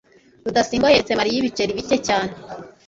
[0.45, 2.31] rudasingwa yeretse mariya ibiceri bike cyane